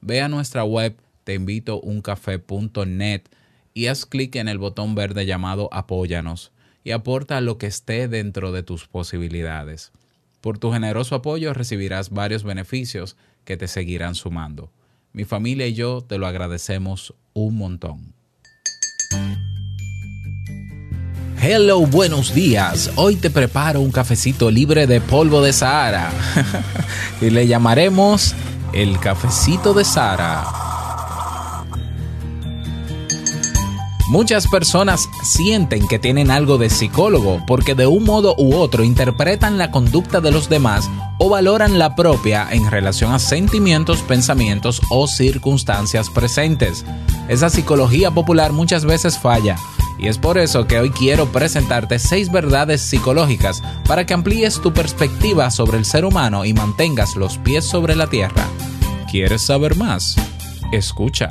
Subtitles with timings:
[0.00, 3.22] Ve a nuestra web teinvitouncafé.net
[3.74, 6.52] y haz clic en el botón verde llamado Apóyanos
[6.84, 9.92] y aporta lo que esté dentro de tus posibilidades.
[10.40, 14.70] Por tu generoso apoyo recibirás varios beneficios que te seguirán sumando.
[15.12, 18.14] Mi familia y yo te lo agradecemos un montón.
[21.40, 22.90] Hello, buenos días.
[22.96, 26.10] Hoy te preparo un cafecito libre de polvo de Sahara
[27.20, 28.34] y le llamaremos
[28.72, 30.44] el cafecito de Sara.
[34.08, 39.58] Muchas personas sienten que tienen algo de psicólogo porque de un modo u otro interpretan
[39.58, 45.06] la conducta de los demás o valoran la propia en relación a sentimientos, pensamientos o
[45.06, 46.86] circunstancias presentes.
[47.28, 49.56] Esa psicología popular muchas veces falla
[49.98, 54.72] y es por eso que hoy quiero presentarte seis verdades psicológicas para que amplíes tu
[54.72, 58.46] perspectiva sobre el ser humano y mantengas los pies sobre la tierra.
[59.10, 60.16] ¿Quieres saber más?
[60.72, 61.30] Escucha.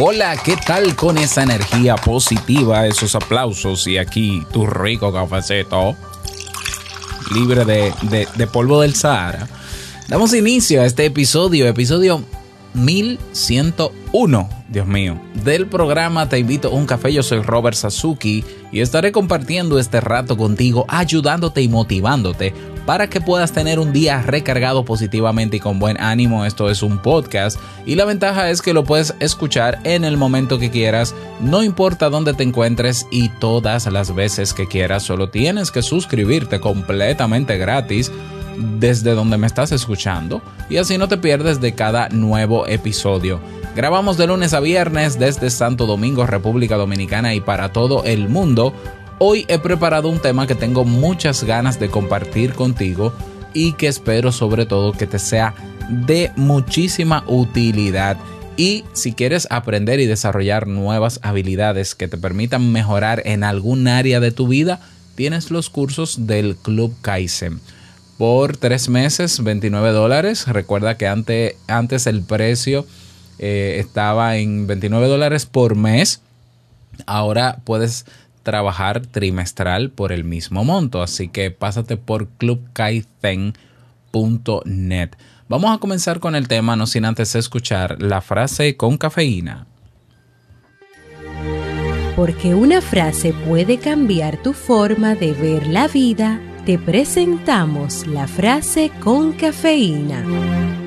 [0.00, 5.96] Hola, ¿qué tal con esa energía positiva, esos aplausos y aquí tu rico cafecito
[7.34, 7.92] libre de,
[8.36, 9.48] de- polvo del Sahara?
[10.06, 12.22] Damos inicio a este episodio, episodio
[12.74, 17.12] 1101, Dios mío, del programa Te invito a un café.
[17.12, 22.54] Yo soy Robert Sasuki y estaré compartiendo este rato contigo, ayudándote y motivándote
[22.88, 26.46] para que puedas tener un día recargado positivamente y con buen ánimo.
[26.46, 30.58] Esto es un podcast y la ventaja es que lo puedes escuchar en el momento
[30.58, 35.02] que quieras, no importa dónde te encuentres y todas las veces que quieras.
[35.02, 38.10] Solo tienes que suscribirte completamente gratis
[38.56, 43.38] desde donde me estás escuchando y así no te pierdes de cada nuevo episodio.
[43.76, 48.72] Grabamos de lunes a viernes desde Santo Domingo, República Dominicana y para todo el mundo.
[49.18, 53.12] Hoy he preparado un tema que tengo muchas ganas de compartir contigo
[53.52, 55.54] y que espero sobre todo que te sea
[55.88, 58.16] de muchísima utilidad.
[58.56, 64.20] Y si quieres aprender y desarrollar nuevas habilidades que te permitan mejorar en algún área
[64.20, 64.80] de tu vida,
[65.16, 67.60] tienes los cursos del Club Kaizen
[68.18, 70.46] por tres meses, 29 dólares.
[70.48, 72.84] Recuerda que ante- antes el precio
[73.38, 76.20] eh, estaba en 29 dólares por mes.
[77.06, 78.06] Ahora puedes
[78.42, 81.02] trabajar trimestral por el mismo monto.
[81.02, 85.10] Así que pásate por clubkaizen.net.
[85.48, 89.66] Vamos a comenzar con el tema, no sin antes escuchar la frase con cafeína.
[92.16, 98.90] Porque una frase puede cambiar tu forma de ver la vida, te presentamos la frase
[99.00, 100.77] con cafeína.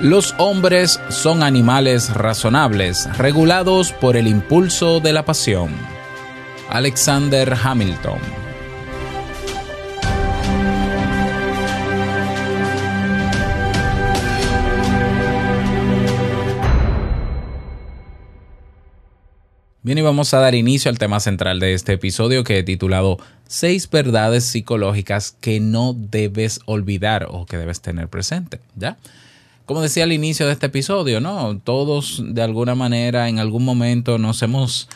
[0.00, 5.74] Los hombres son animales razonables, regulados por el impulso de la pasión.
[6.70, 8.18] Alexander Hamilton.
[19.82, 23.18] Bien, y vamos a dar inicio al tema central de este episodio que he titulado
[23.48, 28.96] Seis verdades psicológicas que no debes olvidar o que debes tener presente, ¿ya?
[29.70, 31.60] Como decía al inicio de este episodio, ¿no?
[31.62, 34.88] Todos de alguna manera en algún momento nos hemos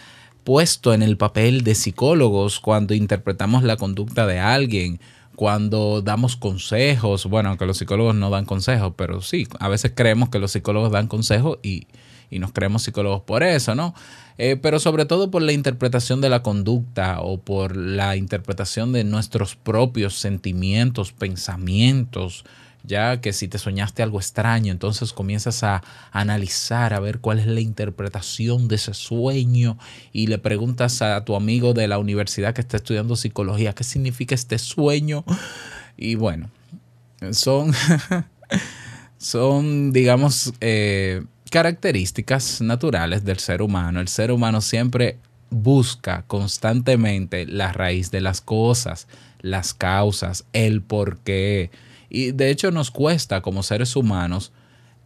[0.43, 4.99] puesto en el papel de psicólogos cuando interpretamos la conducta de alguien,
[5.37, 10.29] cuando damos consejos, bueno, aunque los psicólogos no dan consejos, pero sí, a veces creemos
[10.31, 11.87] que los psicólogos dan consejos y,
[12.29, 13.95] y nos creemos psicólogos por eso, ¿no?
[14.39, 19.05] Eh, pero sobre todo por la interpretación de la conducta o por la interpretación de
[19.05, 22.45] nuestros propios sentimientos, pensamientos,
[22.85, 25.83] ya que si te soñaste algo extraño, entonces comienzas a
[26.13, 29.79] analizar, a ver cuál es la interpretación de ese sueño
[30.13, 34.35] y le preguntas a tu amigo de la universidad que está estudiando psicología, ¿qué significa
[34.35, 35.25] este sueño?
[35.97, 36.51] Y bueno,
[37.33, 37.73] son,
[39.19, 44.01] son digamos, eh, características naturales del ser humano.
[44.01, 45.19] El ser humano siempre
[45.51, 49.07] busca constantemente la raíz de las cosas,
[49.41, 51.71] las causas, el por qué.
[52.15, 54.53] Y de hecho nos cuesta como seres humanos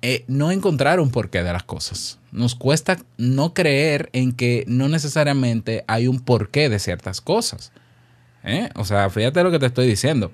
[0.03, 2.19] eh, no encontrar un porqué de las cosas.
[2.33, 7.73] Nos cuesta no creer en que no necesariamente hay un porqué de ciertas cosas.
[8.45, 8.69] ¿Eh?
[8.75, 10.31] O sea, fíjate lo que te estoy diciendo.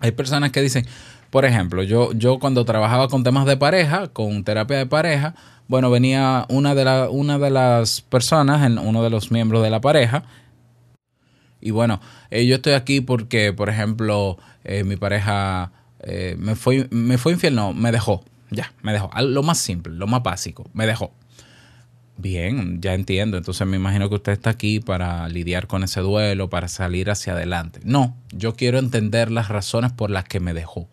[0.00, 0.86] Hay personas que dicen,
[1.28, 5.34] por ejemplo, yo, yo cuando trabajaba con temas de pareja, con terapia de pareja,
[5.68, 9.82] bueno, venía una de, la, una de las personas, uno de los miembros de la
[9.82, 10.24] pareja,
[11.60, 12.00] y bueno,
[12.30, 14.38] eh, yo estoy aquí porque, por ejemplo,
[14.84, 15.70] mi pareja
[16.02, 19.10] eh, me, fue, me fue infiel, no, me dejó, ya, me dejó.
[19.20, 21.12] Lo más simple, lo más básico, me dejó.
[22.18, 23.36] Bien, ya entiendo.
[23.36, 27.32] Entonces me imagino que usted está aquí para lidiar con ese duelo, para salir hacia
[27.32, 27.80] adelante.
[27.84, 30.88] No, yo quiero entender las razones por las que me dejó.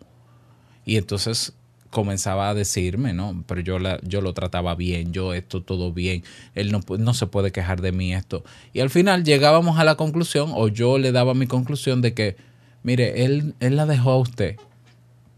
[0.84, 1.52] Y entonces
[1.90, 3.44] comenzaba a decirme, ¿no?
[3.46, 6.22] Pero yo, la, yo lo trataba bien, yo esto todo bien,
[6.54, 8.44] él no, no se puede quejar de mí esto.
[8.72, 12.36] Y al final llegábamos a la conclusión, o yo le daba mi conclusión de que,
[12.82, 14.56] mire, él, él la dejó a usted,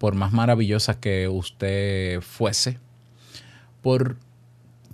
[0.02, 2.80] por más maravillosa que usted fuese,
[3.82, 4.16] por,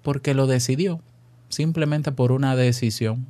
[0.02, 1.00] porque lo decidió,
[1.48, 3.26] simplemente por una decisión.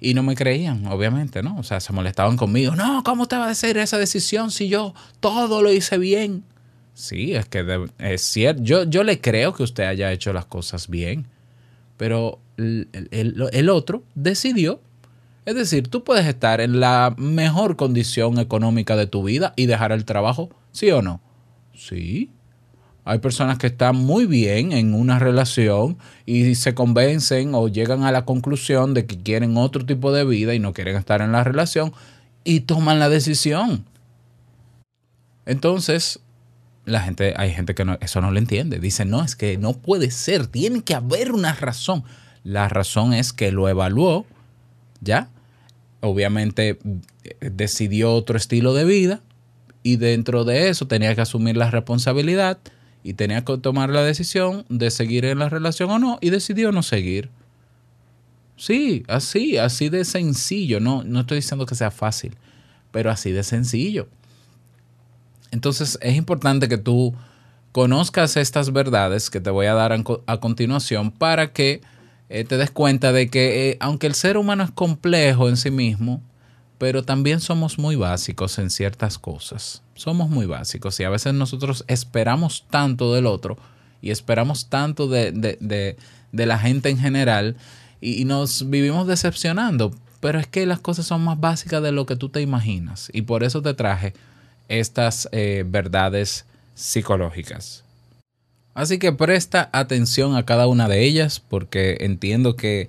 [0.00, 1.56] Y no me creían, obviamente, ¿no?
[1.58, 2.74] O sea, se molestaban conmigo.
[2.74, 6.42] No, ¿cómo usted va a decir esa decisión si yo todo lo hice bien?
[6.92, 8.64] Sí, es que es cierto.
[8.64, 11.28] Yo, yo le creo que usted haya hecho las cosas bien,
[11.98, 14.80] pero el otro decidió.
[15.44, 19.92] Es decir, tú puedes estar en la mejor condición económica de tu vida y dejar
[19.92, 21.20] el trabajo, ¿sí o no?
[21.74, 22.30] Sí.
[23.04, 28.12] Hay personas que están muy bien en una relación y se convencen o llegan a
[28.12, 31.42] la conclusión de que quieren otro tipo de vida y no quieren estar en la
[31.42, 31.92] relación
[32.44, 33.84] y toman la decisión.
[35.46, 36.20] Entonces,
[36.84, 38.78] la gente, hay gente que eso no lo entiende.
[38.78, 42.04] Dice, no, es que no puede ser, tiene que haber una razón.
[42.44, 44.26] La razón es que lo evaluó,
[45.00, 45.28] ¿ya?
[46.00, 46.78] Obviamente
[47.24, 49.20] eh, decidió otro estilo de vida
[49.82, 52.58] y dentro de eso tenía que asumir la responsabilidad
[53.04, 56.70] y tenía que tomar la decisión de seguir en la relación o no y decidió
[56.72, 57.30] no seguir.
[58.56, 60.78] Sí, así, así de sencillo.
[60.78, 62.36] No, no estoy diciendo que sea fácil,
[62.92, 64.08] pero así de sencillo.
[65.50, 67.14] Entonces es importante que tú
[67.72, 71.80] conozcas estas verdades que te voy a dar a, co- a continuación para que
[72.28, 75.70] eh, te des cuenta de que eh, aunque el ser humano es complejo en sí
[75.70, 76.22] mismo,
[76.82, 79.82] pero también somos muy básicos en ciertas cosas.
[79.94, 83.56] Somos muy básicos y a veces nosotros esperamos tanto del otro
[84.00, 85.96] y esperamos tanto de, de-
[86.32, 87.54] de- la gente en general
[88.00, 89.94] y, y nos vivimos decepcionando.
[90.18, 93.22] Pero es que las cosas son más básicas de lo que tú te imaginas y
[93.22, 94.12] por eso te traje
[94.66, 97.84] estas eh, verdades psicológicas.
[98.74, 102.88] Así que presta atención a cada una de ellas porque entiendo que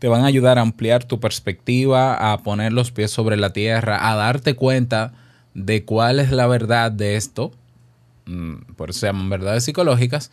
[0.00, 4.10] te van a ayudar a ampliar tu perspectiva, a poner los pies sobre la tierra,
[4.10, 5.12] a darte cuenta
[5.54, 7.52] de cuál es la verdad de esto.
[8.24, 10.30] Mm, Por eso se llaman verdades psicológicas.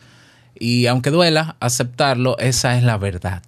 [0.58, 3.42] Y aunque duela aceptarlo, esa es la verdad.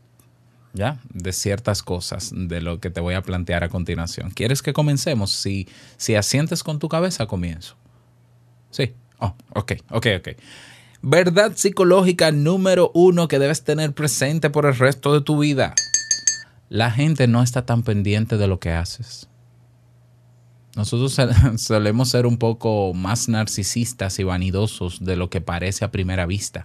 [0.74, 1.00] ¿Ya?
[1.12, 4.30] De ciertas cosas de lo que te voy a plantear a continuación.
[4.30, 5.32] ¿Quieres que comencemos?
[5.32, 7.76] Si, si asientes con tu cabeza, comienzo.
[8.70, 8.92] Sí.
[9.18, 10.28] Oh, ok, ok, ok.
[11.02, 15.74] Verdad psicológica número uno que debes tener presente por el resto de tu vida.
[16.70, 19.28] La gente no está tan pendiente de lo que haces.
[20.76, 21.16] Nosotros
[21.60, 26.64] solemos ser un poco más narcisistas y vanidosos de lo que parece a primera vista.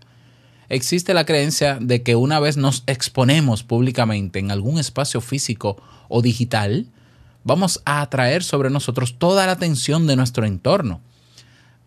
[0.69, 6.21] Existe la creencia de que una vez nos exponemos públicamente en algún espacio físico o
[6.21, 6.85] digital,
[7.43, 11.01] vamos a atraer sobre nosotros toda la atención de nuestro entorno.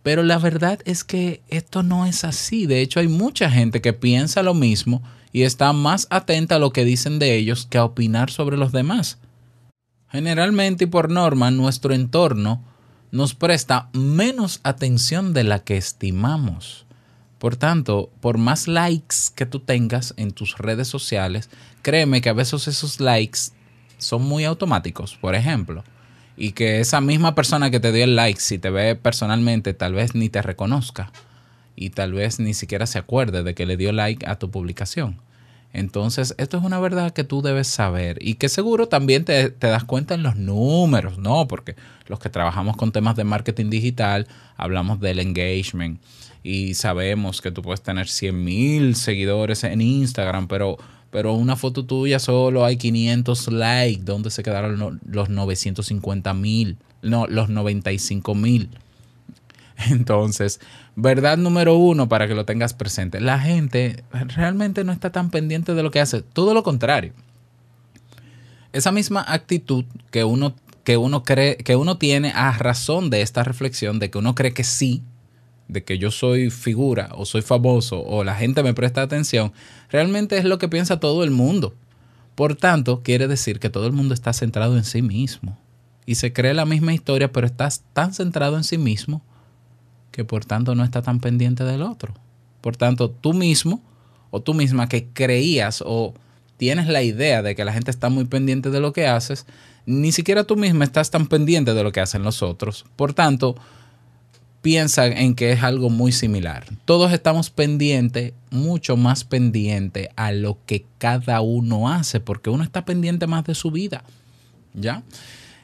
[0.02, 2.66] Pero la verdad es que esto no es así.
[2.66, 6.72] De hecho, hay mucha gente que piensa lo mismo y está más atenta a lo
[6.72, 9.18] que dicen de ellos que a opinar sobre los demás.
[10.10, 12.64] Generalmente y por norma, nuestro entorno
[13.10, 16.86] nos presta menos atención de la que estimamos.
[17.38, 21.50] Por tanto, por más likes que tú tengas en tus redes sociales,
[21.82, 23.38] créeme que a veces esos likes
[23.98, 25.84] son muy automáticos, por ejemplo.
[26.36, 29.94] Y que esa misma persona que te dio el like, si te ve personalmente, tal
[29.94, 31.12] vez ni te reconozca
[31.78, 35.16] y tal vez ni siquiera se acuerde de que le dio like a tu publicación.
[35.72, 39.66] Entonces, esto es una verdad que tú debes saber y que seguro también te, te,
[39.66, 41.46] das cuenta en los números, ¿no?
[41.46, 46.00] Porque los que trabajamos con temas de marketing digital hablamos del engagement
[46.42, 50.78] y sabemos que tú puedes tener 100 mil seguidores en Instagram, pero,
[51.10, 54.02] pero una foto tuya solo hay 500 likes.
[54.02, 56.78] ¿Dónde se quedaron los 950 mil?
[57.02, 58.70] No, los 95 mil.
[59.90, 60.60] Entonces,
[60.96, 63.20] verdad número uno para que lo tengas presente.
[63.20, 66.22] La gente realmente no está tan pendiente de lo que hace.
[66.22, 67.12] Todo lo contrario.
[68.72, 70.54] Esa misma actitud que uno,
[70.84, 74.52] que uno cree, que uno tiene a razón de esta reflexión, de que uno cree
[74.52, 75.02] que sí,
[75.68, 79.52] de que yo soy figura o soy famoso o la gente me presta atención,
[79.90, 81.74] realmente es lo que piensa todo el mundo.
[82.34, 85.58] Por tanto, quiere decir que todo el mundo está centrado en sí mismo.
[86.06, 89.22] Y se cree la misma historia, pero estás tan centrado en sí mismo
[90.10, 92.14] que por tanto no está tan pendiente del otro.
[92.60, 93.80] Por tanto, tú mismo
[94.30, 96.14] o tú misma que creías o
[96.56, 99.46] tienes la idea de que la gente está muy pendiente de lo que haces,
[99.86, 102.84] ni siquiera tú misma estás tan pendiente de lo que hacen los otros.
[102.96, 103.54] Por tanto,
[104.60, 106.66] piensa en que es algo muy similar.
[106.84, 112.84] Todos estamos pendientes, mucho más pendiente a lo que cada uno hace, porque uno está
[112.84, 114.02] pendiente más de su vida.
[114.74, 115.02] ¿Ya?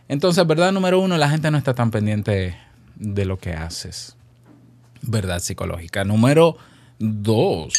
[0.08, 2.56] Entonces, verdad número uno, la gente no está tan pendiente
[2.96, 4.16] de lo que haces
[5.06, 6.04] verdad psicológica.
[6.04, 6.56] Número
[6.98, 7.72] dos,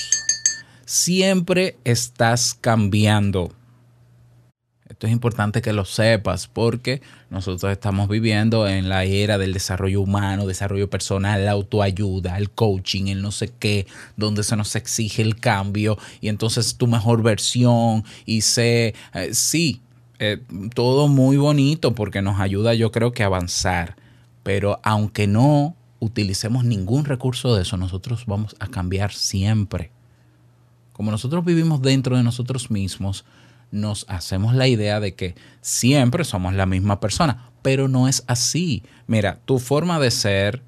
[0.85, 3.51] siempre estás cambiando.
[4.87, 9.99] Esto es importante que lo sepas porque nosotros estamos viviendo en la era del desarrollo
[9.99, 15.21] humano, desarrollo personal, la autoayuda, el coaching, el no sé qué, donde se nos exige
[15.21, 19.81] el cambio y entonces tu mejor versión y sé, eh, sí,
[20.19, 20.41] eh,
[20.73, 23.97] todo muy bonito porque nos ayuda yo creo que avanzar,
[24.43, 29.91] pero aunque no utilicemos ningún recurso de eso, nosotros vamos a cambiar siempre.
[30.93, 33.25] Como nosotros vivimos dentro de nosotros mismos,
[33.71, 38.83] nos hacemos la idea de que siempre somos la misma persona, pero no es así.
[39.07, 40.61] Mira, tu forma de ser,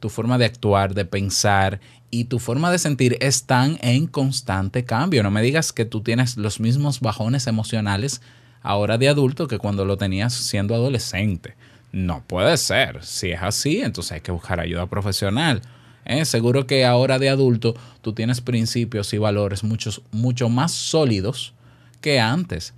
[0.00, 5.22] tu forma de actuar, de pensar y tu forma de sentir están en constante cambio.
[5.22, 8.20] No me digas que tú tienes los mismos bajones emocionales
[8.62, 11.56] ahora de adulto que cuando lo tenías siendo adolescente.
[11.92, 13.04] No puede ser.
[13.04, 15.62] Si es así, entonces hay que buscar ayuda profesional.
[16.06, 16.24] ¿eh?
[16.24, 21.54] Seguro que ahora de adulto tú tienes principios y valores muchos, mucho más sólidos
[22.00, 22.74] que antes.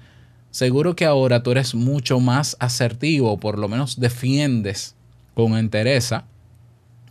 [0.51, 4.95] Seguro que ahora tú eres mucho más asertivo, por lo menos defiendes
[5.35, 6.25] con entereza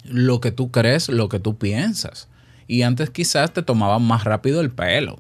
[0.06, 2.28] lo que tú crees, lo que tú piensas.
[2.68, 5.20] Y antes quizás te tomaban más rápido el pelo,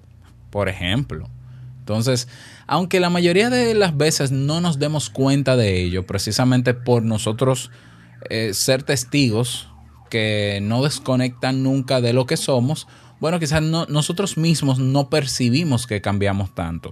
[0.49, 1.29] por ejemplo.
[1.79, 2.29] Entonces,
[2.67, 7.71] aunque la mayoría de las veces no nos demos cuenta de ello, precisamente por nosotros
[8.29, 9.69] eh, ser testigos
[10.09, 12.87] que no desconectan nunca de lo que somos,
[13.19, 16.91] bueno, quizás no, nosotros mismos no percibimos que cambiamos tanto,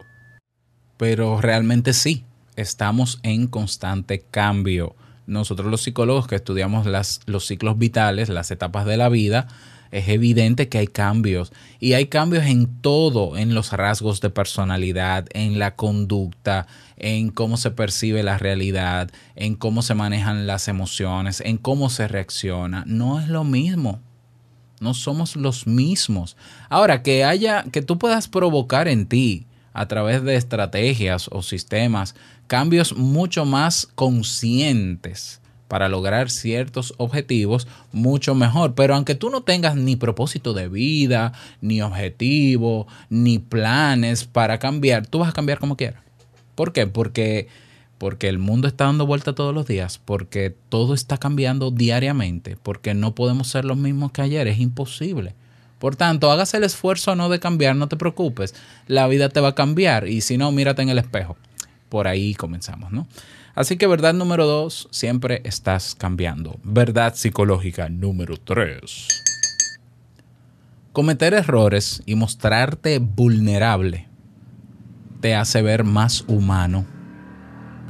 [0.97, 2.25] pero realmente sí,
[2.55, 4.95] estamos en constante cambio.
[5.27, 6.87] Nosotros los psicólogos que estudiamos
[7.25, 9.47] los ciclos vitales, las etapas de la vida,
[9.91, 15.27] es evidente que hay cambios y hay cambios en todo, en los rasgos de personalidad,
[15.33, 16.67] en la conducta,
[16.97, 22.07] en cómo se percibe la realidad, en cómo se manejan las emociones, en cómo se
[22.07, 22.83] reacciona.
[22.87, 23.99] No es lo mismo.
[24.79, 26.37] No somos los mismos.
[26.69, 32.15] Ahora, que haya, que tú puedas provocar en ti a través de estrategias o sistemas
[32.47, 35.40] cambios mucho más conscientes
[35.71, 38.75] para lograr ciertos objetivos, mucho mejor.
[38.75, 45.07] Pero aunque tú no tengas ni propósito de vida, ni objetivo, ni planes para cambiar,
[45.07, 46.03] tú vas a cambiar como quieras.
[46.55, 46.87] ¿Por qué?
[46.87, 47.47] Porque,
[47.97, 52.93] porque el mundo está dando vuelta todos los días, porque todo está cambiando diariamente, porque
[52.93, 55.35] no podemos ser los mismos que ayer, es imposible.
[55.79, 58.55] Por tanto, hagas el esfuerzo no de cambiar, no te preocupes,
[58.87, 61.37] la vida te va a cambiar y si no, mírate en el espejo.
[61.87, 63.07] Por ahí comenzamos, ¿no?
[63.53, 66.59] Así que verdad número dos, siempre estás cambiando.
[66.63, 69.07] Verdad psicológica número tres.
[70.93, 74.07] Cometer errores y mostrarte vulnerable
[75.21, 76.85] te hace ver más humano.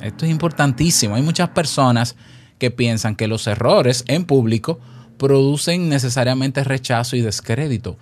[0.02, 1.16] Esto es importantísimo.
[1.16, 2.16] Hay muchas personas
[2.60, 4.80] que piensan que los errores en público
[5.18, 7.98] producen necesariamente rechazo y descrédito.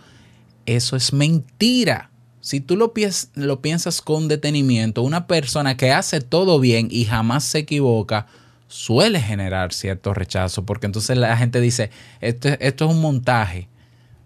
[0.65, 2.08] Eso es mentira.
[2.41, 7.59] Si tú lo, piensas con detenimiento, una persona que hace todo bien y jamás se
[7.59, 8.27] equivoca,
[8.67, 11.89] suele generar cierto rechazo, porque entonces la gente dice,
[12.21, 13.67] esto, esto, es un montaje.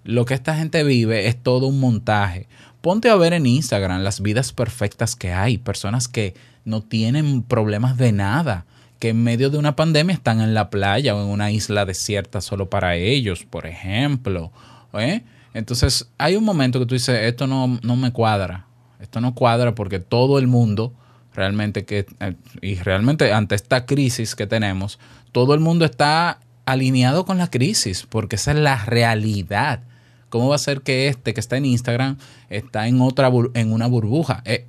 [0.03, 2.47] Lo que esta gente vive es todo un montaje.
[2.81, 7.97] Ponte a ver en Instagram las vidas perfectas que hay, personas que no tienen problemas
[7.97, 8.65] de nada,
[8.99, 12.41] que en medio de una pandemia están en la playa o en una isla desierta
[12.41, 14.51] solo para ellos, por ejemplo.
[14.93, 15.23] ¿eh?
[15.53, 18.67] Entonces hay un momento que tú dices, esto no, no me cuadra,
[18.99, 20.93] esto no cuadra porque todo el mundo
[21.33, 24.99] realmente que, eh, y realmente ante esta crisis que tenemos,
[25.31, 29.83] todo el mundo está alineado con la crisis, porque esa es la realidad.
[30.29, 32.17] ¿Cómo va a ser que este que está en Instagram
[32.49, 34.41] está en otra en una burbuja?
[34.45, 34.67] Eh,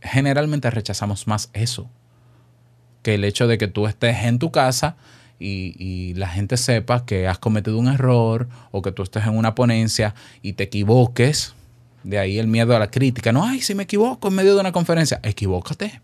[0.00, 1.90] generalmente rechazamos más eso
[3.02, 4.96] que el hecho de que tú estés en tu casa
[5.38, 9.54] y, la gente sepa que has cometido un error o que tú estés en una
[9.54, 11.54] ponencia y te equivoques.
[12.02, 13.32] De ahí el miedo a la crítica.
[13.32, 16.00] No, ay, si me equivoco en medio de una conferencia, equivócate.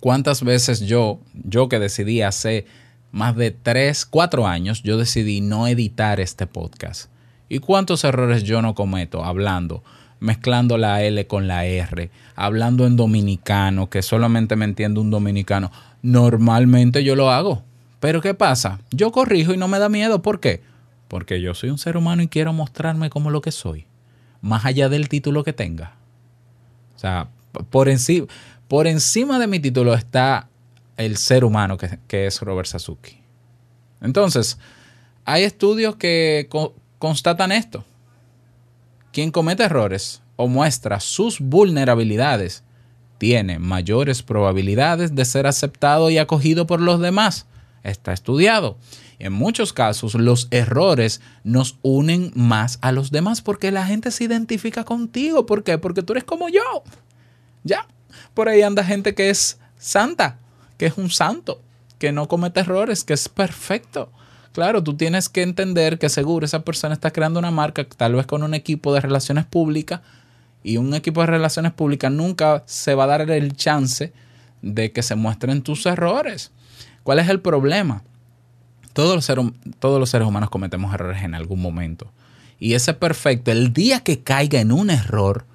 [0.00, 2.64] ¿Cuántas veces yo, yo que decidí hace
[3.12, 7.10] más de 3, 4 años, yo decidí no editar este podcast?
[7.50, 9.84] ¿Y cuántos errores yo no cometo hablando,
[10.20, 15.70] mezclando la L con la R, hablando en dominicano, que solamente me entiende un dominicano?
[16.02, 17.62] Normalmente yo lo hago.
[18.00, 18.80] Pero ¿qué pasa?
[18.90, 20.22] Yo corrijo y no me da miedo.
[20.22, 20.62] ¿Por qué?
[21.08, 23.86] Porque yo soy un ser humano y quiero mostrarme como lo que soy,
[24.40, 25.94] más allá del título que tenga.
[26.96, 27.28] O sea,
[27.70, 28.26] por encima,
[28.68, 30.48] por encima de mi título está
[30.96, 33.18] el ser humano que, es Robert Sasuki.
[34.00, 34.58] Entonces,
[35.24, 37.84] hay estudios que co- constatan esto.
[39.12, 42.62] Quien comete errores o muestra sus vulnerabilidades
[43.20, 47.44] tiene mayores probabilidades de ser aceptado y acogido por los demás.
[47.82, 48.78] Está estudiado.
[49.18, 54.24] En muchos casos los errores nos unen más a los demás porque la gente se
[54.24, 55.44] identifica contigo.
[55.44, 55.76] ¿Por qué?
[55.76, 56.82] Porque tú eres como yo.
[57.62, 57.86] Ya.
[58.32, 60.38] Por ahí anda gente que es santa,
[60.78, 61.60] que es un santo,
[61.98, 64.10] que no comete errores, que es perfecto.
[64.52, 68.24] Claro, tú tienes que entender que seguro esa persona está creando una marca, tal vez
[68.24, 70.00] con un equipo de relaciones públicas,
[70.62, 74.12] y un equipo de relaciones públicas nunca se va a dar el chance
[74.62, 76.52] de que se muestren tus errores.
[77.02, 78.02] ¿Cuál es el problema?
[78.92, 79.46] Todos los, seres,
[79.78, 82.12] todos los seres humanos cometemos errores en algún momento.
[82.58, 85.46] Y ese perfecto, el día que caiga en un error,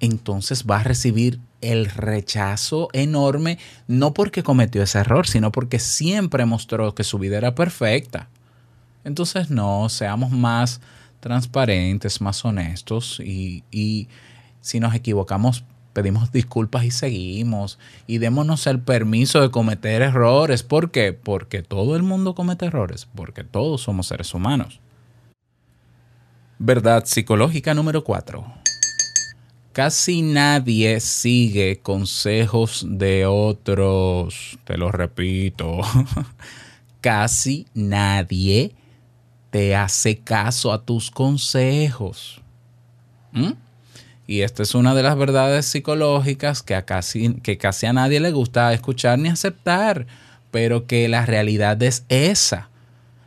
[0.00, 6.44] entonces va a recibir el rechazo enorme, no porque cometió ese error, sino porque siempre
[6.44, 8.28] mostró que su vida era perfecta.
[9.04, 10.80] Entonces no, seamos más
[11.22, 14.08] transparentes, más honestos y, y
[14.60, 20.64] si nos equivocamos, pedimos disculpas y seguimos y démonos el permiso de cometer errores.
[20.64, 21.12] ¿Por qué?
[21.12, 24.80] Porque todo el mundo comete errores, porque todos somos seres humanos.
[26.58, 28.44] Verdad psicológica número 4.
[29.72, 34.58] Casi nadie sigue consejos de otros.
[34.64, 35.80] Te lo repito.
[37.00, 38.74] Casi nadie
[39.52, 42.40] te hace caso a tus consejos.
[43.32, 43.52] ¿Mm?
[44.26, 48.30] Y esta es una de las verdades psicológicas que, casi, que casi a nadie le
[48.30, 50.06] gusta escuchar ni aceptar,
[50.50, 52.70] pero que la realidad es esa.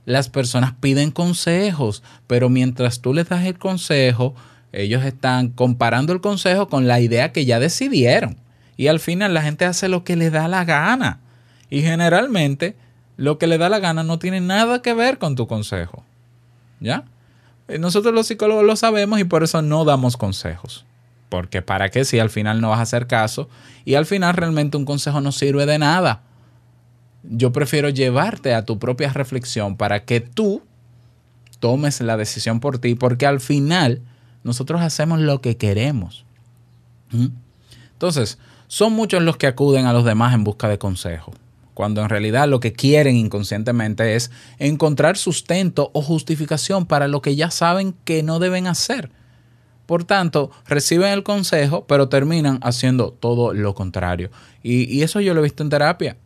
[0.05, 4.33] Las personas piden consejos, pero mientras tú les das el consejo,
[4.71, 8.37] ellos están comparando el consejo con la idea que ya decidieron.
[8.77, 11.19] Y al final la gente hace lo que le da la gana.
[11.69, 12.75] Y generalmente
[13.15, 16.03] lo que le da la gana no tiene nada que ver con tu consejo.
[16.79, 17.05] ¿Ya?
[17.67, 20.85] Eh, Nosotros los psicólogos lo sabemos y por eso no damos consejos.
[21.29, 23.49] Porque para qué si al final no vas a hacer caso
[23.83, 26.21] y al final realmente un consejo no sirve de nada.
[27.23, 30.61] Yo prefiero llevarte a tu propia reflexión para que tú
[31.59, 34.01] tomes la decisión por ti, porque al final
[34.43, 36.25] nosotros hacemos lo que queremos.
[37.11, 37.27] ¿Mm?
[37.93, 41.33] Entonces, son muchos los que acuden a los demás en busca de consejo,
[41.75, 47.35] cuando en realidad lo que quieren inconscientemente es encontrar sustento o justificación para lo que
[47.35, 49.11] ya saben que no deben hacer.
[49.85, 54.31] Por tanto, reciben el consejo, pero terminan haciendo todo lo contrario.
[54.63, 56.17] Y, eso yo lo he visto en terapia.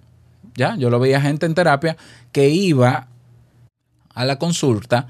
[0.56, 1.98] Ya, yo lo veía gente en terapia
[2.32, 3.08] que iba
[4.14, 5.08] a la consulta,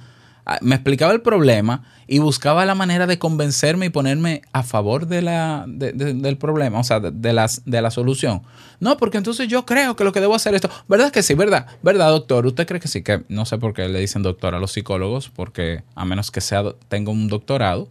[0.62, 5.22] me explicaba el problema y buscaba la manera de convencerme y ponerme a favor de
[5.22, 8.42] la, de- de- del problema, o sea, de, las, de la solución.
[8.80, 10.74] No, porque entonces yo creo que lo que debo hacer es esto.
[10.88, 11.34] ¿Verdad que sí?
[11.34, 11.68] ¿Verdad?
[11.84, 12.46] ¿Verdad, doctor?
[12.46, 13.04] ¿Usted cree que sí?
[13.04, 16.42] Que no sé por qué le dicen doctor a los psicólogos, porque a menos que
[16.42, 17.90] sea, tenga un doctorado,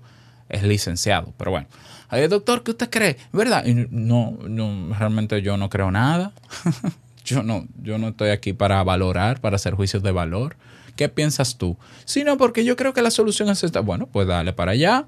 [0.48, 1.32] es licenciado.
[1.36, 1.66] Pero bueno,
[2.10, 3.18] Ay, doctor, ¿qué usted cree?
[3.34, 3.64] ¿Verdad?
[3.90, 6.32] No, no, realmente yo no creo nada.
[7.24, 10.56] Yo no, yo no estoy aquí para valorar, para hacer juicios de valor.
[10.98, 11.76] ¿Qué piensas tú?
[12.06, 13.78] Si no, porque yo creo que la solución es esta.
[13.78, 15.06] Bueno, pues dale para allá,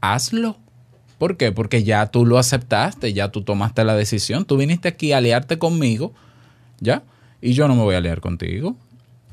[0.00, 0.56] hazlo.
[1.18, 1.52] ¿Por qué?
[1.52, 4.46] Porque ya tú lo aceptaste, ya tú tomaste la decisión.
[4.46, 6.14] Tú viniste aquí a aliarte conmigo,
[6.80, 7.02] ¿ya?
[7.42, 8.76] Y yo no me voy a aliar contigo.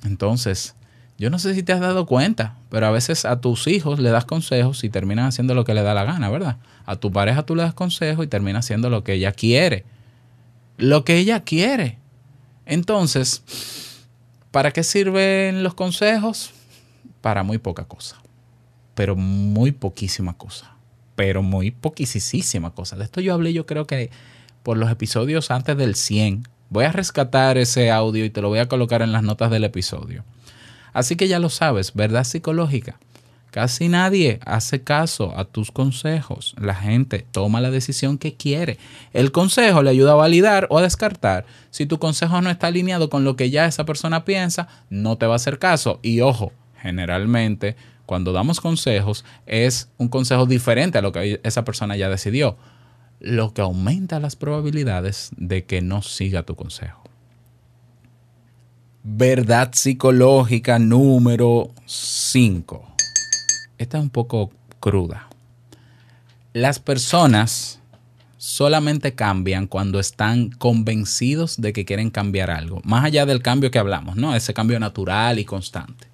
[0.04, 0.76] Entonces,
[1.18, 4.10] yo no sé si te has dado cuenta, pero a veces a tus hijos le
[4.10, 6.58] das consejos y terminan haciendo lo que le da la gana, ¿verdad?
[6.86, 9.86] A tu pareja tú le das consejos y termina haciendo lo que ella quiere.
[10.78, 11.98] lo que ella quiere.
[12.66, 13.44] Entonces,
[14.54, 16.52] ¿para qué sirven los consejos?
[17.22, 18.22] Para muy poca cosa.
[18.94, 20.76] Pero muy poquísima cosa.
[21.16, 22.96] Pero muy poquísima cosa.
[22.96, 24.12] De esto yo hablé yo creo que
[24.62, 26.48] por los episodios antes del 100.
[26.70, 29.64] Voy a rescatar ese audio y te lo voy a colocar en las notas del
[29.64, 30.24] episodio.
[30.94, 33.00] Así que ya lo sabes, verdad psicológica.
[33.54, 36.56] Casi nadie hace caso a tus consejos.
[36.60, 38.80] La gente toma la decisión que quiere.
[39.14, 41.46] El consejo le ayuda a validar o a descartar.
[41.70, 45.28] Si tu consejo no está alineado con lo que ya esa persona piensa, no te
[45.28, 46.00] va a hacer caso.
[46.02, 47.76] Y ojo, generalmente
[48.08, 52.58] cuando damos consejos es un consejo diferente a lo que esa persona ya decidió,
[53.20, 57.04] lo que aumenta las probabilidades de que no siga tu consejo.
[59.04, 62.93] Verdad psicológica número 5
[63.84, 65.28] esta es un poco cruda.
[66.54, 67.80] Las personas
[68.38, 73.80] solamente cambian cuando están convencidos de que quieren cambiar algo, más allá del cambio que
[73.80, 74.36] hablamos, ¿no?
[74.36, 76.08] Ese cambio natural y constante.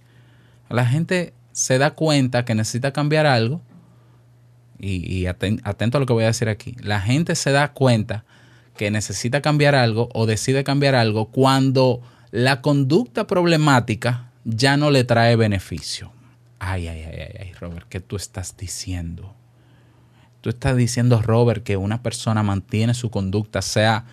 [0.69, 3.61] La gente se da cuenta que necesita cambiar algo,
[4.81, 8.23] y, atento a lo que voy a decir aquí, la gente se da cuenta
[8.77, 12.01] que necesita cambiar algo o decide cambiar algo cuando
[12.31, 16.13] la conducta problemática ya no le trae beneficio.
[16.59, 19.33] Ay, ay, ay, ay, Robert, ¿qué tú estás diciendo?
[20.41, 24.05] Tú estás diciendo, Robert, que una persona mantiene su conducta, sea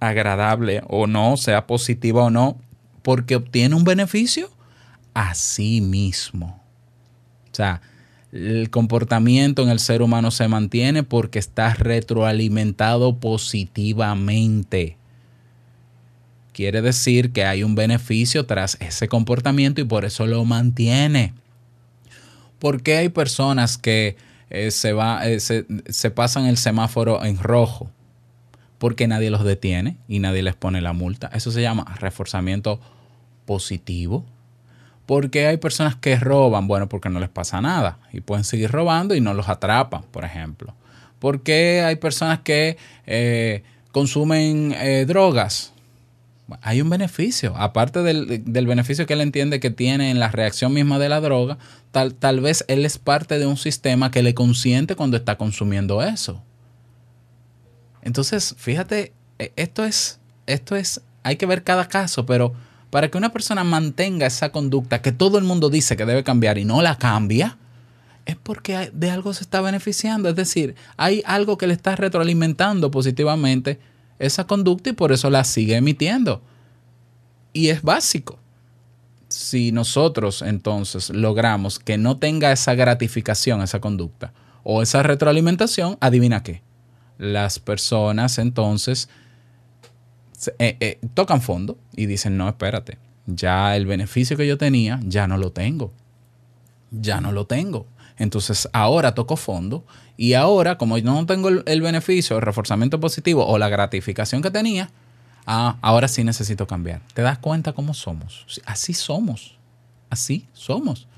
[0.00, 2.58] agradable o no, sea positiva o no,
[3.02, 4.50] porque obtiene un beneficio
[5.14, 6.60] a sí mismo.
[7.52, 7.80] O sea,
[8.32, 14.96] el comportamiento en el ser humano se mantiene porque está retroalimentado positivamente.
[16.52, 21.34] Quiere decir que hay un beneficio tras ese comportamiento y por eso lo mantiene.
[22.64, 24.16] ¿Por qué hay personas que
[24.48, 27.90] eh, se, va, eh, se, se pasan el semáforo en rojo?
[28.78, 31.28] Porque nadie los detiene y nadie les pone la multa.
[31.34, 32.80] Eso se llama reforzamiento
[33.44, 34.24] positivo.
[35.04, 36.66] ¿Por qué hay personas que roban?
[36.66, 40.24] Bueno, porque no les pasa nada y pueden seguir robando y no los atrapan, por
[40.24, 40.74] ejemplo.
[41.18, 44.74] ¿Por qué hay personas que eh, consumen
[45.06, 45.73] drogas?
[46.60, 47.56] Hay un beneficio.
[47.56, 51.58] Aparte del, beneficio que él entiende que tiene en la reacción misma de la droga,
[51.90, 56.02] tal, tal vez él es parte de un sistema que le consiente cuando está consumiendo
[56.02, 56.42] eso.
[58.02, 62.52] Entonces, fíjate, e, esto es, esto es, hay que ver cada caso, pero
[62.90, 66.58] para que una persona mantenga esa conducta que todo el mundo dice que debe cambiar
[66.58, 67.58] y no la cambia,
[68.26, 70.28] es porque de algo se está beneficiando.
[70.28, 73.80] Es decir, hay algo que le está retroalimentando positivamente
[74.18, 76.42] esa conducta y por eso la sigue emitiendo.
[77.52, 78.38] Y es básico.
[79.28, 86.42] Si nosotros entonces logramos que no tenga esa gratificación, esa conducta, o esa retroalimentación, adivina
[86.42, 86.62] qué.
[87.18, 89.08] Las personas entonces
[90.58, 95.26] eh, eh, tocan fondo y dicen, no, espérate, ya el beneficio que yo tenía, ya
[95.26, 95.92] no lo tengo.
[96.90, 97.86] Ya no lo tengo.
[98.18, 99.84] Entonces ahora toco fondo
[100.16, 104.90] y ahora, como no tengo el, beneficio, el reforzamiento positivo o la gratificación que tenía,
[105.46, 107.00] ah, ahora sí necesito cambiar.
[107.14, 108.46] ¿Te das cuenta cómo somos?
[108.64, 109.56] Así somos.
[110.10, 111.08] Así somos.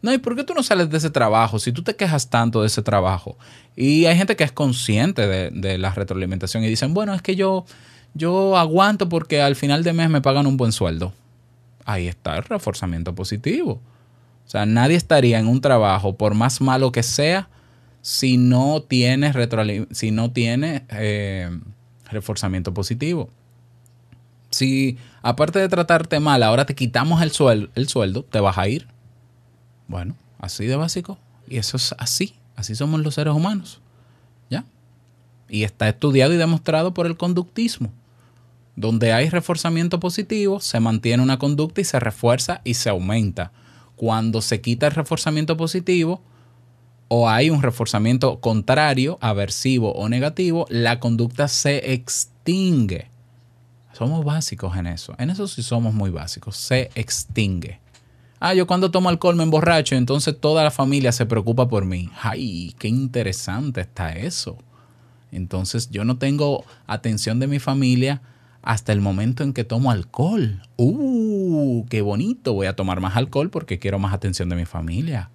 [0.00, 2.62] No, ¿y por qué tú no sales de ese trabajo si tú te quejas tanto
[2.62, 3.36] de ese trabajo?
[3.76, 7.36] Y hay gente que es consciente de, de la retroalimentación y dicen, bueno, es que
[7.36, 7.66] yo,
[8.14, 11.12] yo aguanto porque al final de mes me pagan un buen sueldo.
[11.84, 13.82] Ahí está el reforzamiento positivo.
[14.48, 17.50] O sea, nadie estaría en un trabajo, por más malo que sea,
[18.00, 19.30] si no tiene,
[19.90, 21.50] si no tiene eh,
[22.10, 23.28] reforzamiento positivo.
[24.48, 28.68] Si aparte de tratarte mal, ahora te quitamos el sueldo, el sueldo, te vas a
[28.68, 28.88] ir.
[29.86, 31.18] Bueno, así de básico.
[31.46, 32.34] Y eso es así.
[32.56, 33.82] Así somos los seres humanos.
[34.48, 34.64] ¿Ya?
[35.50, 37.92] Y está estudiado y demostrado por el conductismo.
[38.76, 43.52] Donde hay reforzamiento positivo, se mantiene una conducta y se refuerza y se aumenta
[43.98, 46.22] cuando se quita el reforzamiento positivo
[47.08, 53.10] o hay un reforzamiento contrario, aversivo o negativo, la conducta se extingue.
[53.92, 55.14] Somos básicos en eso.
[55.18, 56.56] En eso sí somos muy básicos.
[56.56, 57.80] Se extingue.
[58.38, 62.08] Ah, yo cuando tomo alcohol me emborracho, entonces toda la familia se preocupa por mí.
[62.22, 64.58] Ay, qué interesante está eso.
[65.32, 68.22] Entonces yo no tengo atención de mi familia
[68.68, 70.60] hasta el momento en que tomo alcohol.
[70.76, 71.86] ¡Uh!
[71.88, 72.52] ¡Qué bonito!
[72.52, 75.30] Voy a tomar más alcohol porque quiero más atención de mi familia.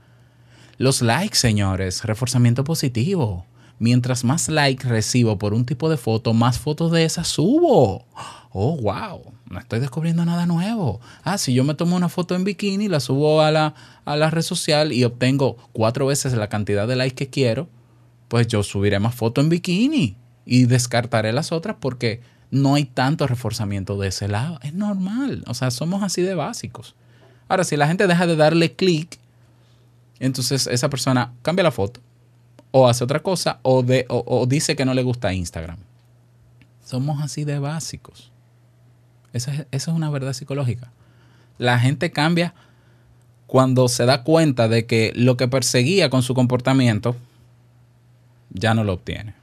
[0.78, 3.48] Los likes, señores, reforzamiento positivo.
[3.80, 8.06] Mientras más likes recibo por un tipo de foto, más fotos de esas subo.
[8.52, 9.34] Oh, wow.
[9.50, 11.02] No estoy descubriendo nada nuevo.
[11.24, 13.74] Ah, si yo me tomo una foto en bikini, la subo a la,
[14.06, 17.68] a la red social y obtengo cuatro veces la cantidad de likes que quiero,
[18.28, 22.22] pues yo subiré más fotos en bikini y descartaré las otras porque
[22.54, 24.60] no hay tanto reforzamiento de ese lado.
[24.62, 25.44] Es normal.
[25.48, 26.96] O sea, somos así de básicos.
[27.48, 29.18] Ahora, si la gente deja de darle clic,
[30.20, 32.00] entonces esa persona cambia la foto
[32.70, 35.80] o hace otra cosa o, de, o, dice que no le gusta Instagram.
[36.86, 38.32] Somos así de básicos.
[39.34, 40.92] Esa es, esa es una verdad psicológica.
[41.58, 42.54] La gente cambia
[43.48, 47.16] cuando se da cuenta de que lo que perseguía con su comportamiento
[48.52, 49.43] ya no lo obtiene.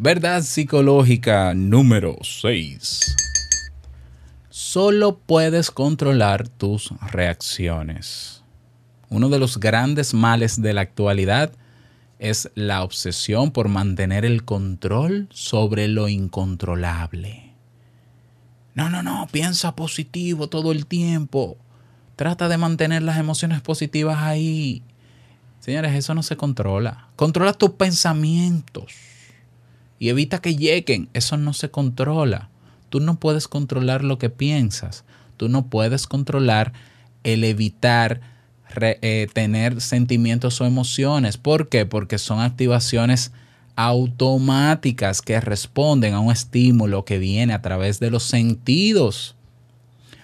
[0.00, 3.16] Verdad psicológica número 6.
[4.48, 8.44] Solo puedes controlar tus reacciones.
[9.08, 11.50] Uno de los grandes males de la actualidad
[12.20, 17.54] es la obsesión por mantener el control sobre lo incontrolable.
[18.76, 21.56] No, no, no, piensa positivo todo el tiempo.
[22.14, 24.80] Trata de mantener las emociones positivas ahí.
[25.58, 27.08] Señores, eso no se controla.
[27.16, 29.17] Controla tus pensamientos
[29.98, 31.08] y evita que lleguen.
[31.12, 32.48] Eso no se controla.
[32.88, 35.04] Tú no puedes controlar lo que piensas.
[35.36, 36.72] Tú no puedes controlar
[37.24, 38.20] el evitar
[38.70, 41.36] re- eh, tener sentimientos o emociones.
[41.36, 41.86] ¿Por qué?
[41.86, 43.32] Porque son activaciones
[43.76, 49.36] automáticas que responden a un estímulo que viene a través de los sentidos.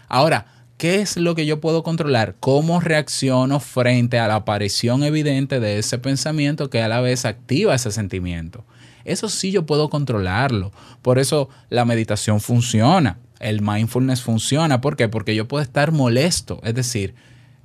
[0.09, 2.35] Ahora, ¿qué es lo que yo puedo controlar?
[2.41, 7.75] ¿Cómo reacciono frente a la aparición evidente de ese pensamiento que a la vez activa
[7.75, 8.65] ese sentimiento?
[9.05, 10.73] Eso sí yo puedo controlarlo.
[11.03, 13.19] Por eso la meditación funciona.
[13.41, 14.81] El mindfulness funciona.
[14.81, 15.09] ¿Por qué?
[15.09, 16.61] Porque yo puedo estar molesto.
[16.63, 17.15] Es decir,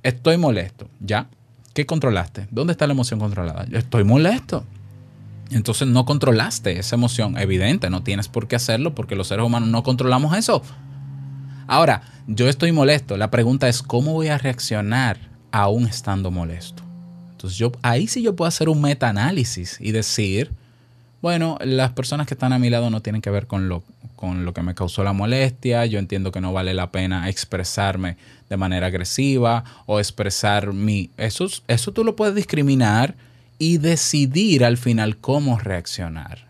[0.02, 0.88] estoy molesto.
[1.00, 1.28] ¿Ya?
[1.74, 2.48] ¿Qué controlaste?
[2.50, 3.66] ¿Dónde está la emoción controlada?
[3.68, 4.64] Yo estoy molesto.
[5.50, 7.38] Entonces no controlaste esa emoción.
[7.38, 10.62] Evidente, no tienes por qué hacerlo porque los seres humanos no controlamos eso.
[11.66, 13.16] Ahora, yo estoy molesto.
[13.16, 15.18] La pregunta es, ¿cómo voy a reaccionar
[15.52, 16.82] aún estando molesto?
[17.30, 20.52] Entonces, yo, ahí sí yo puedo hacer un metaanálisis y decir,
[21.22, 23.82] bueno, las personas que están a mi lado no tienen que ver con lo,
[24.16, 25.84] con lo que me causó la molestia.
[25.86, 28.16] Yo entiendo que no vale la pena expresarme
[28.48, 31.10] de manera agresiva o expresar mi...
[31.18, 33.14] Eso, eso tú lo puedes discriminar
[33.58, 36.46] y decidir al final cómo reaccionar.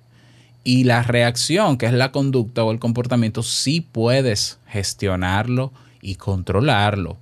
[0.63, 7.17] Y la reacción, que es la conducta o el comportamiento, sí puedes gestionarlo y controlarlo.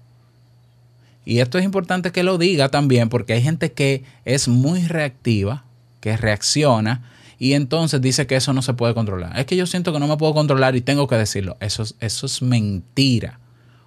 [1.25, 5.65] Y esto es importante que lo diga también porque hay gente que es muy reactiva,
[6.01, 7.03] que reacciona
[7.39, 9.39] y entonces dice que eso no se puede controlar.
[9.39, 11.57] Es que yo siento que no me puedo controlar y tengo que decirlo.
[11.61, 13.39] Eso es, eso es mentira.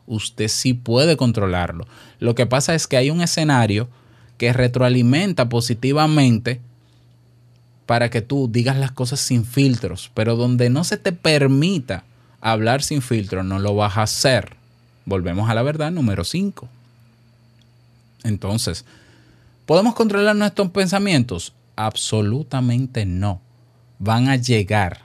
[0.08, 1.86] Usted sí puede controlarlo.
[2.20, 3.90] Lo que pasa es que hay un escenario
[4.38, 6.62] que retroalimenta positivamente
[7.86, 12.06] para que tú digas las cosas sin filtros, pero donde no se te permita
[12.40, 14.56] hablar sin filtros, no lo vas a hacer.
[15.06, 16.70] Volvemos a la verdad número 5.
[18.24, 18.86] Entonces,
[19.66, 21.54] ¿podemos controlar nuestros pensamientos?
[21.86, 23.42] Absolutamente no.
[23.98, 25.00] Van a llegar.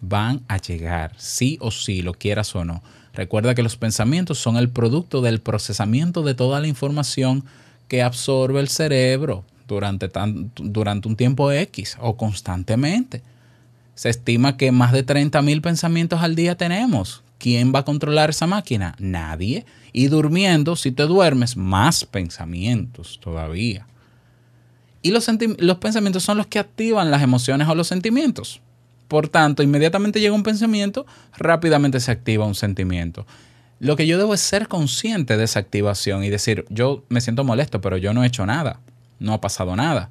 [0.00, 2.82] Van a llegar, sí o sí, lo quieras o no.
[3.12, 7.44] Recuerda que los pensamientos son el producto del procesamiento de toda la información
[7.88, 13.22] que absorbe el cerebro durante, tan, durante un tiempo X o constantemente.
[13.94, 17.22] Se estima que más de 30 mil pensamientos al día tenemos.
[17.36, 18.94] ¿Quién va a controlar esa máquina?
[18.98, 19.66] Nadie.
[19.92, 23.86] Y durmiendo, si te duermes, más pensamientos todavía.
[25.02, 28.60] Y los, los, pensamientos son los que activan las emociones o los sentimientos.
[29.08, 33.26] Por tanto, inmediatamente llega un pensamiento, rápidamente se activa un sentimiento.
[33.80, 37.42] Lo que yo debo es ser consciente de esa activación y decir, yo me siento
[37.42, 38.80] molesto, pero yo no he hecho nada,
[39.18, 40.10] no ha pasado nada.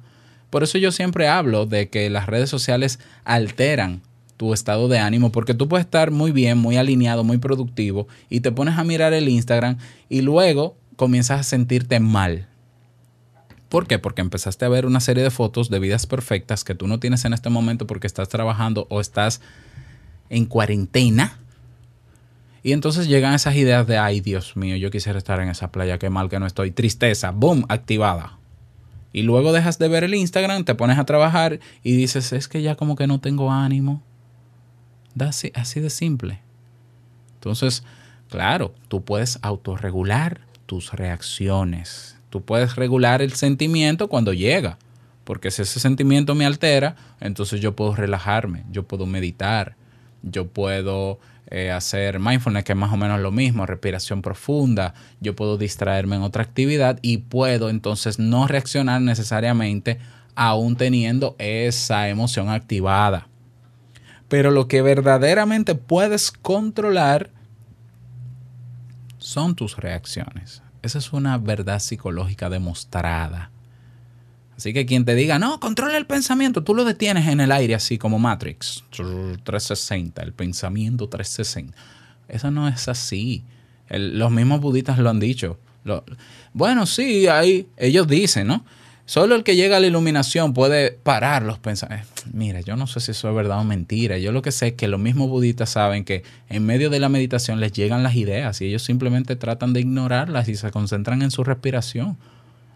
[0.50, 4.02] Por eso yo siempre hablo de que las redes sociales alteran
[4.36, 8.40] tu estado de ánimo, porque tú puedes estar muy bien, muy alineado, muy productivo, y
[8.40, 9.78] te pones a mirar el Instagram
[10.10, 12.48] y luego comienzas a sentirte mal.
[13.72, 13.98] ¿Por qué?
[13.98, 17.24] Porque empezaste a ver una serie de fotos de vidas perfectas que tú no tienes
[17.24, 19.40] en este momento porque estás trabajando o estás
[20.28, 21.38] en cuarentena.
[22.62, 25.96] Y entonces llegan esas ideas de, ay Dios mío, yo quisiera estar en esa playa,
[25.96, 26.70] qué mal que no estoy.
[26.70, 28.36] Tristeza, boom, activada.
[29.10, 32.60] Y luego dejas de ver el Instagram, te pones a trabajar y dices, es que
[32.60, 34.02] ya como que no tengo ánimo.
[35.18, 36.40] Así, así de simple.
[37.36, 37.84] Entonces,
[38.28, 42.18] claro, tú puedes autorregular tus reacciones.
[42.32, 44.78] Tú puedes regular el sentimiento cuando llega.
[45.22, 49.76] Porque si ese sentimiento me altera, entonces yo puedo relajarme, yo puedo meditar,
[50.22, 55.36] yo puedo eh, hacer mindfulness, que es más o menos lo mismo, respiración profunda, yo
[55.36, 59.98] puedo distraerme en otra actividad y puedo entonces no reaccionar necesariamente
[60.34, 63.28] aún teniendo esa emoción activada.
[64.28, 67.28] Pero lo que verdaderamente puedes controlar
[69.18, 70.62] son tus reacciones.
[70.82, 73.50] Esa es una verdad psicológica demostrada.
[74.56, 77.74] Así que quien te diga, no, controla el pensamiento, tú lo detienes en el aire
[77.74, 78.84] así como Matrix.
[78.90, 81.76] 360, el pensamiento 360.
[82.28, 83.44] Eso no es así.
[83.88, 85.58] Los mismos budistas lo han dicho.
[86.52, 88.64] Bueno, sí, ahí ellos dicen, ¿no?
[89.04, 92.24] Solo el que llega a la iluminación puede parar los pensamientos.
[92.32, 94.16] Mira, yo no sé si eso es verdad o mentira.
[94.18, 97.08] Yo lo que sé es que los mismos budistas saben que en medio de la
[97.08, 101.30] meditación les llegan las ideas y ellos simplemente tratan de ignorarlas y se concentran en
[101.32, 102.16] su respiración.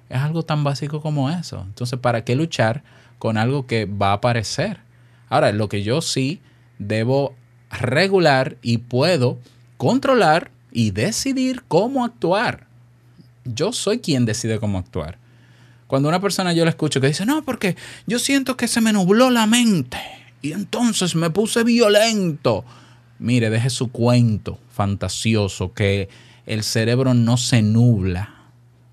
[0.08, 1.62] Es algo tan básico como eso.
[1.64, 2.82] Entonces, ¿para qué luchar
[3.18, 4.80] con algo que va a aparecer?
[5.28, 6.40] Ahora, lo que yo sí
[6.78, 7.34] debo
[7.70, 9.38] regular y puedo
[9.76, 12.66] controlar y decidir cómo actuar.
[13.44, 15.18] Yo soy quien decide cómo actuar.
[15.86, 18.92] Cuando una persona yo la escucho que dice, no, porque yo siento que se me
[18.92, 19.98] nubló la mente
[20.42, 22.64] y entonces me puse violento.
[23.18, 26.08] Mire, deje su cuento fantasioso que
[26.44, 28.36] el cerebro no se nubla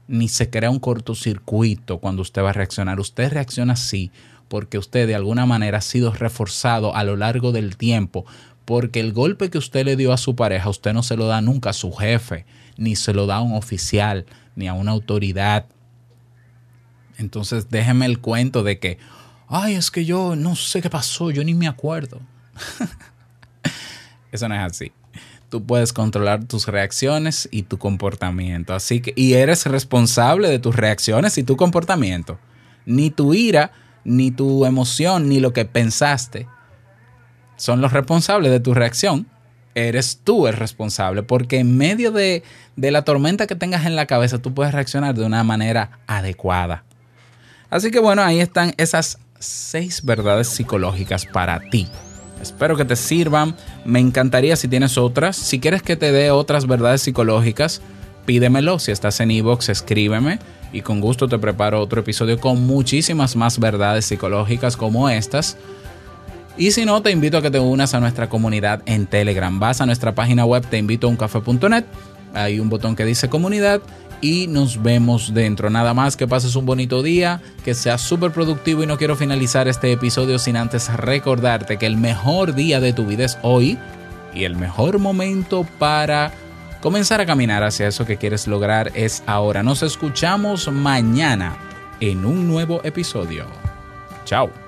[0.07, 2.99] ni se crea un cortocircuito cuando usted va a reaccionar.
[2.99, 4.11] Usted reacciona así
[4.47, 8.25] porque usted de alguna manera ha sido reforzado a lo largo del tiempo,
[8.65, 11.41] porque el golpe que usted le dio a su pareja, usted no se lo da
[11.41, 12.45] nunca a su jefe,
[12.77, 14.25] ni se lo da a un oficial,
[14.55, 15.65] ni a una autoridad.
[17.17, 18.97] Entonces déjeme el cuento de que,
[19.47, 22.21] ay, es que yo no sé qué pasó, yo ni me acuerdo.
[24.31, 24.91] Eso no es así.
[25.49, 28.73] Tú puedes controlar tus reacciones y tu comportamiento.
[28.73, 32.39] Así que, y eres responsable de tus reacciones y tu comportamiento.
[32.87, 33.71] Ni tu ira,
[34.03, 36.47] ni tu emoción, ni lo que pensaste
[37.55, 39.27] son los responsables de tu reacción.
[39.75, 42.43] Eres tú el responsable, porque en medio de,
[42.75, 46.83] de la tormenta que tengas en la cabeza, tú puedes reaccionar de una manera adecuada.
[47.73, 51.87] Así que bueno, ahí están esas seis verdades psicológicas para ti.
[52.39, 53.55] Espero que te sirvan.
[53.83, 55.35] Me encantaría si tienes otras.
[55.35, 57.81] Si quieres que te dé otras verdades psicológicas,
[58.27, 58.77] pídemelo.
[58.77, 60.37] Si estás en Evox, escríbeme.
[60.71, 65.57] Y con gusto te preparo otro episodio con muchísimas más verdades psicológicas como estas.
[66.55, 69.59] Y si no, te invito a que te unas a nuestra comunidad en Telegram.
[69.59, 71.85] Vas a nuestra página web teinvitouncafe.net.
[72.35, 73.81] Hay un botón que dice comunidad
[74.23, 75.69] y nos vemos dentro.
[75.69, 79.67] Nada más que pases un bonito día, que seas súper productivo y no quiero finalizar
[79.67, 83.77] este episodio sin antes recordarte que el mejor día de tu vida es hoy
[84.33, 86.31] y el mejor momento para
[86.81, 89.61] comenzar a caminar hacia eso que quieres lograr es ahora.
[89.61, 91.57] Nos escuchamos mañana
[91.99, 93.45] en un nuevo episodio.
[94.23, 94.62] Chao.